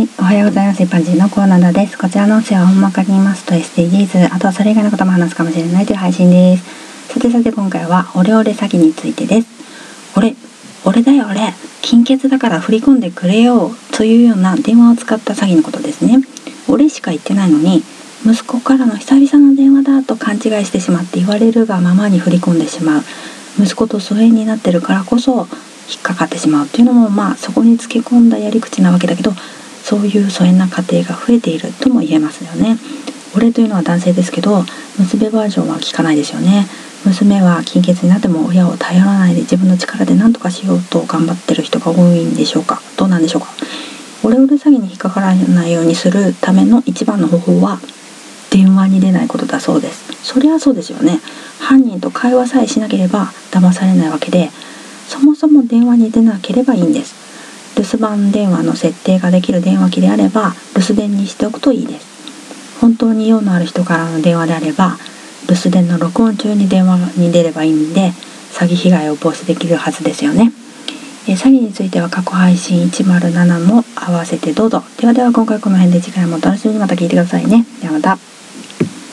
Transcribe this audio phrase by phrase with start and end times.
[0.00, 0.82] はい、おはようございます。
[0.82, 1.98] 一般人のコーナーです。
[1.98, 7.12] こちらの音声は大まかに言いますと SDGs、あとはそれ以外のことも話すかもしれないという配信です。
[7.12, 9.48] さてさて今回はオレオレ詐欺についてです。
[10.16, 10.36] 俺、
[10.86, 11.52] 俺だよ俺、
[11.82, 16.20] 金欠だから振り込んでくれよというような電話を使った詐欺のことですね。
[16.66, 17.82] 俺しか言ってないのに、
[18.24, 23.02] 息子からの久々の電話だと勘違いしてしまって言われるがままに振り込んでしまう。
[23.58, 25.46] 息子と疎遠になってるからこそ
[25.90, 29.34] 引っかかってしまうっていうのもまあそこにつけ込んだやり口なわけだけど
[29.90, 32.78] そういう疎遠な家庭が増えているとも言えますよね。
[33.34, 34.62] 俺というのは男性ですけど
[35.00, 36.68] 娘バージョンは聞かないですよね。
[37.04, 42.80] 娘は金欠になっても親を頼らないで自分の力で何とかしようと頑張ってる人が多いんでしょうか。
[42.96, 43.48] どうなんでしょうか。
[44.22, 47.80] オレオレ詐欺に引っかからないようにするための一番の方法は
[48.50, 50.04] 電話に出ないことだそうです。
[50.22, 51.18] そりゃそうですよね。
[51.58, 54.50] 犯人と会話さえしなければ騙されないわけで
[55.08, 57.29] そもそも電話に出なければいいんです。
[57.76, 62.80] 留守番電話の設定ができる電話機であれば留守電にしておくといいです。
[62.80, 64.96] 本当に用のある人からの電話であれば
[65.48, 68.12] 留守電の録音中に電話に出ればいいんで
[68.52, 70.52] 詐欺被害を防止できるはずですよね。
[71.28, 74.82] え詐欺については過去配信107も合わせてどうぞ。
[74.98, 76.80] ではでは今回この辺で次回もお楽しみに。
[76.80, 77.66] また聞いてくださいね。
[77.80, 78.18] ではまた。